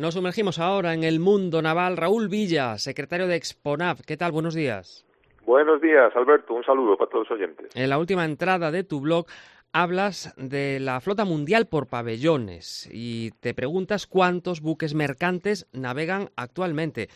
[0.00, 1.98] Nos sumergimos ahora en el mundo naval.
[1.98, 3.98] Raúl Villa, secretario de Exponav.
[4.06, 4.32] ¿Qué tal?
[4.32, 5.04] Buenos días.
[5.44, 6.54] Buenos días, Alberto.
[6.54, 7.76] Un saludo para todos los oyentes.
[7.76, 9.26] En la última entrada de tu blog
[9.74, 17.08] hablas de la flota mundial por pabellones y te preguntas cuántos buques mercantes navegan actualmente.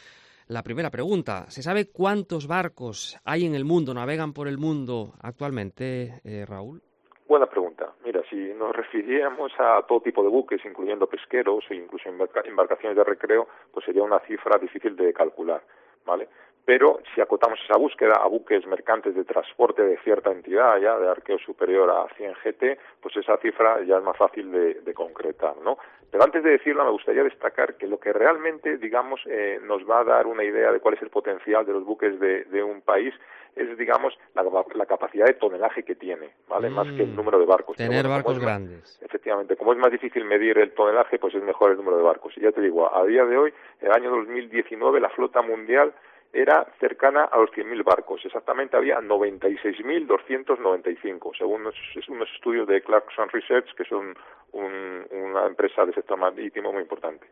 [0.47, 5.15] La primera pregunta, ¿se sabe cuántos barcos hay en el mundo, navegan por el mundo
[5.23, 6.83] actualmente, eh, Raúl?
[7.27, 7.95] Buena pregunta.
[8.05, 13.05] Mira, si nos refiriéramos a todo tipo de buques, incluyendo pesqueros e incluso embarcaciones de
[13.05, 15.63] recreo, pues sería una cifra difícil de calcular,
[16.05, 16.29] ¿vale?
[16.65, 21.11] Pero si acotamos esa búsqueda a buques mercantes de transporte de cierta entidad, ya de
[21.11, 25.77] arqueo superior a 100 GT, pues esa cifra ya es más fácil de, concretar, ¿no?
[26.11, 30.01] Pero antes de decirlo, me gustaría destacar que lo que realmente, digamos, eh, nos va
[30.01, 33.13] a dar una idea de cuál es el potencial de los buques de, un país
[33.57, 36.71] es, digamos, la, capacidad de tonelaje que tiene, ¿vale?
[36.71, 37.17] más que el mm.
[37.17, 37.77] número de barcos.
[37.77, 38.99] Tener barcos grandes.
[39.03, 42.33] efectivamente, como es más difícil medir el tonelaje, pues es mejor el número de barcos.
[42.37, 45.93] Y ya te digo, a día de hoy, el año 2019, la flota mundial
[46.35, 48.21] era cercana a los 100.000 barcos.
[48.25, 51.77] Exactamente había 96.295, según unos,
[52.09, 54.17] unos, estudios de Clarkson Research, que son
[54.53, 57.27] una empresa de sector marítimo muy importante.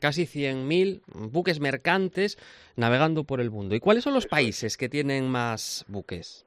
[0.00, 2.38] Casi 100.000 buques mercantes
[2.76, 3.74] navegando por el mundo.
[3.74, 6.46] ¿Y cuáles son los países que tienen más buques?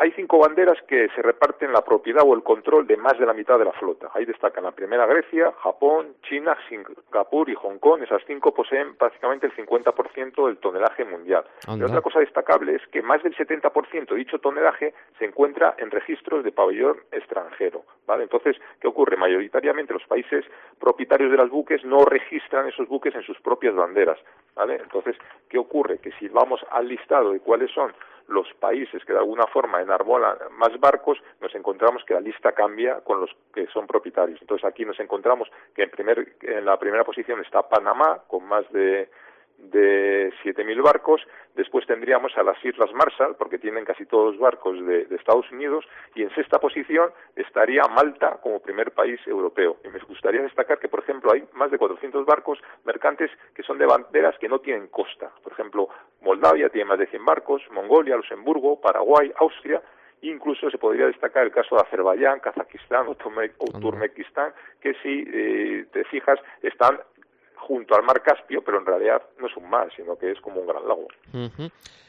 [0.00, 3.32] Hay cinco banderas que se reparten la propiedad o el control de más de la
[3.32, 4.08] mitad de la flota.
[4.14, 8.04] Ahí destacan la primera Grecia, Japón, China, Singapur y Hong Kong.
[8.04, 11.44] Esas cinco poseen prácticamente el 50% del tonelaje mundial.
[11.76, 15.90] Y otra cosa destacable es que más del 70% de dicho tonelaje se encuentra en
[15.90, 17.82] registros de pabellón extranjero.
[18.06, 18.22] ¿vale?
[18.22, 19.16] Entonces, ¿qué ocurre?
[19.16, 20.44] Mayoritariamente los países
[20.78, 24.18] propietarios de los buques no registran esos buques en sus propias banderas.
[24.54, 24.76] ¿vale?
[24.76, 25.16] Entonces,
[25.48, 25.98] ¿qué ocurre?
[25.98, 27.92] Que si vamos al listado de cuáles son
[28.28, 33.00] los países que de alguna forma enarbolan más barcos, nos encontramos que la lista cambia
[33.00, 34.40] con los que son propietarios.
[34.40, 38.70] Entonces aquí nos encontramos que en, primer, en la primera posición está Panamá, con más
[38.70, 39.08] de
[39.58, 41.20] de 7.000 barcos,
[41.54, 45.84] después tendríamos a las Islas Marshall, porque tienen casi todos los barcos de, Estados Unidos,
[46.14, 49.76] y en sexta posición estaría Malta como primer país europeo.
[49.84, 53.78] Y me gustaría destacar que, por ejemplo, hay más de 400 barcos mercantes que son
[53.78, 55.30] de banderas que no tienen costa.
[55.42, 55.88] Por ejemplo,
[56.22, 59.82] Moldavia tiene más de 100 barcos, Mongolia, Luxemburgo, Paraguay, Austria,
[60.22, 66.04] Incluso se podría destacar el caso de Azerbaiyán, Kazajistán o, Turmekistán, que si eh, te
[66.06, 66.98] fijas están
[67.68, 70.62] junto al mar Caspio, pero en realidad no es un mar, sino que es como
[70.62, 71.06] un gran lago.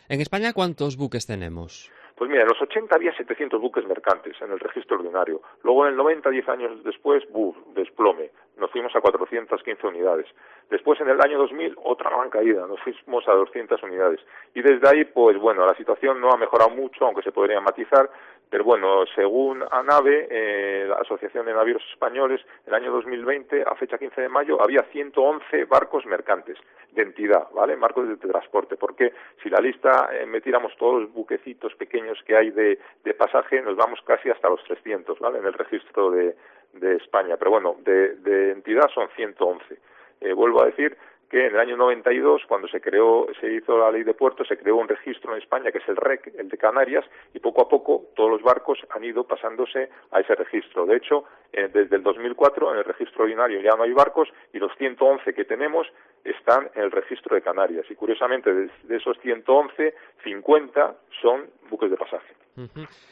[0.08, 1.92] ¿En España cuántos buques tenemos?
[2.16, 5.42] Pues mira, en los 80 había 700 buques mercantes en el registro ordinario.
[5.64, 8.32] Luego en el 90, 10 años después, buf, desplome.
[8.58, 10.28] Nos fuimos a 415 unidades.
[10.70, 12.68] Después en el año 2000, otra gran caída.
[12.68, 14.20] Nos fuimos a 200 unidades.
[14.54, 18.10] Y desde ahí, pues bueno, la situación no ha mejorado mucho, aunque se podría matizar.
[18.50, 24.00] Pero bueno, según ANAVE, eh, la Asociación de Navieros Españoles, el año 2020, a fecha
[24.00, 26.58] 15 de mayo, había 111 barcos mercantes
[26.92, 27.76] de entidad, ¿vale?
[27.76, 28.76] Marcos de transporte.
[28.76, 32.80] Porque si la lista eh, metiéramos todos los buquecitos pequeños que hay de,
[33.18, 35.40] pasaje, nos vamos casi hasta los 300, ¿vale?
[35.40, 36.36] En el registro de,
[36.82, 37.36] España.
[37.38, 39.78] Pero bueno, de, entidad son 111.
[40.22, 40.98] Eh, vuelvo a decir
[41.30, 44.58] que en el año 92, cuando se creó, se hizo la ley de puertos, se
[44.58, 47.70] creó un registro en España que es el REC, el de Canarias, y poco a
[47.70, 50.86] poco todos los barcos han ido pasándose a ese registro.
[50.86, 54.60] De hecho, eh, desde el 2004 en el registro ordinario ya no hay barcos y
[54.60, 55.88] los 111 que tenemos
[56.24, 57.86] están en el registro de Canarias.
[57.90, 62.39] Y curiosamente, de, esos 111, 50 son buques de pasaje.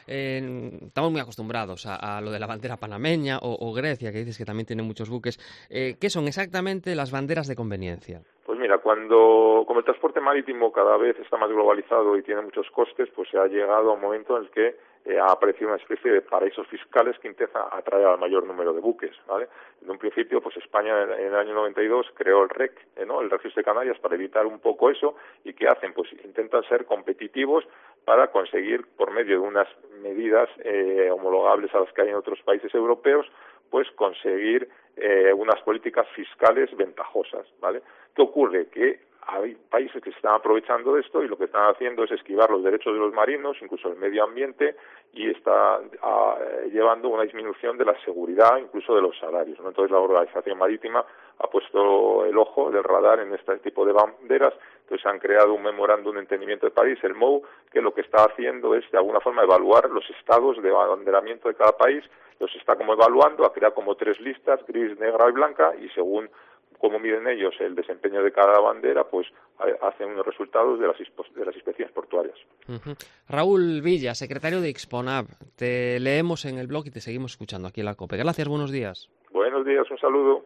[0.06, 4.66] Estamos muy acostumbrados a, lo de la bandera panameña o, Grecia, que dices que también
[4.66, 5.38] tiene muchos buques.
[5.70, 8.22] Eh, ¿Qué son exactamente las banderas de conveniencia?
[8.88, 13.28] Cuando como el transporte marítimo cada vez está más globalizado y tiene muchos costes, pues
[13.28, 16.22] se ha llegado a un momento en el que eh, ha aparecido una especie de
[16.22, 19.46] paraísos fiscales que intenta atraer al mayor número de buques, ¿vale?
[19.82, 23.20] En un principio, pues España en, el año 92 creó el REC, eh, ¿no?
[23.20, 25.92] El Registro de Canarias para evitar un poco eso y ¿qué hacen?
[25.92, 27.64] Pues intentan ser competitivos
[28.06, 29.68] para conseguir por medio de unas
[30.00, 33.26] medidas eh, homologables a las que hay en otros países europeos,
[33.70, 37.82] pues conseguir eh, unas políticas fiscales ventajosas, ¿vale?
[38.14, 38.66] ¿Qué ocurre?
[38.68, 39.00] Que
[39.30, 42.64] hay países que están aprovechando de esto y lo que están haciendo es esquivar los
[42.64, 44.74] derechos de los marinos, incluso el medio ambiente,
[45.12, 46.38] y está ah,
[46.72, 49.58] llevando una disminución de la seguridad, incluso de los salarios.
[49.58, 51.04] Entonces la Organización Marítima
[51.38, 55.62] ha puesto el ojo del radar en este tipo de banderas, entonces han creado un
[55.62, 59.20] memorándum de entendimiento de París, el MOU, que lo que está haciendo es de alguna
[59.20, 62.02] forma evaluar los estados de abanderamiento de cada país,
[62.40, 66.30] los está como evaluando, ha creado como tres listas, gris, negra y blanca, y según
[66.78, 69.26] cómo miden ellos el desempeño de cada bandera, pues
[69.82, 72.36] hacen unos resultados de las, de las inspecciones portuarias.
[73.28, 75.26] Raúl Villa, secretario de Exponab,
[75.56, 78.16] te leemos en el blog y te seguimos escuchando aquí en la COPE.
[78.16, 79.10] Gracias, buenos días.
[79.32, 80.44] Buenos días, un saludo.